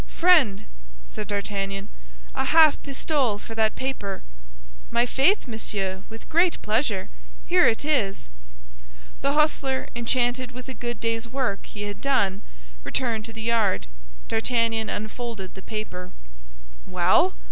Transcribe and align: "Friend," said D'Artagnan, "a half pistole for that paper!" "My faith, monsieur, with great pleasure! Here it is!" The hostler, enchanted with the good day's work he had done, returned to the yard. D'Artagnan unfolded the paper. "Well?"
"Friend," 0.07 0.65
said 1.07 1.27
D'Artagnan, 1.27 1.87
"a 2.33 2.45
half 2.45 2.81
pistole 2.81 3.37
for 3.37 3.53
that 3.53 3.75
paper!" 3.75 4.23
"My 4.89 5.05
faith, 5.05 5.45
monsieur, 5.45 6.01
with 6.09 6.27
great 6.27 6.59
pleasure! 6.63 7.07
Here 7.45 7.67
it 7.67 7.85
is!" 7.85 8.27
The 9.21 9.33
hostler, 9.33 9.89
enchanted 9.95 10.53
with 10.53 10.65
the 10.65 10.73
good 10.73 10.99
day's 10.99 11.27
work 11.27 11.67
he 11.67 11.83
had 11.83 12.01
done, 12.01 12.41
returned 12.83 13.25
to 13.25 13.33
the 13.33 13.43
yard. 13.43 13.85
D'Artagnan 14.27 14.89
unfolded 14.89 15.53
the 15.53 15.61
paper. 15.61 16.11
"Well?" 16.87 17.35